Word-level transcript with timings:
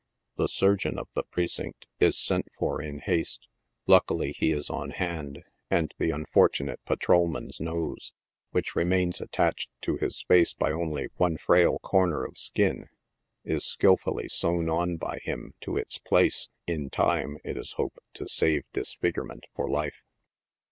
The 0.35 0.47
surgeon 0.47 0.97
of 0.97 1.09
the 1.13 1.21
precinct 1.21 1.85
is 1.99 2.17
sent 2.17 2.47
for 2.57 2.81
in 2.81 3.01
haste. 3.01 3.47
Luck 3.85 4.05
ily 4.09 4.31
he 4.31 4.51
is 4.51 4.67
on 4.67 4.89
hand, 4.89 5.43
and 5.69 5.93
the 5.99 6.09
unfortunate 6.09 6.79
patrolman's 6.87 7.59
nose, 7.61 8.11
which 8.49 8.75
re 8.75 8.83
mains 8.83 9.21
attached 9.21 9.69
to 9.81 9.97
his 9.97 10.23
face 10.23 10.55
by 10.55 10.71
only 10.71 11.09
one 11.17 11.37
frail 11.37 11.77
corner 11.83 12.25
of 12.25 12.39
skin, 12.39 12.89
is 13.45 13.63
skill 13.63 13.95
fully 13.95 14.27
sewn 14.27 14.69
on 14.71 14.97
by 14.97 15.19
him 15.19 15.53
to 15.61 15.77
its 15.77 15.99
place, 15.99 16.49
in 16.65 16.89
time, 16.89 17.37
it 17.43 17.55
is 17.55 17.73
hoped, 17.73 17.99
to 18.15 18.27
save 18.27 18.63
dis 18.73 18.95
figurement 18.95 19.43
for 19.53 19.69
life. 19.69 20.01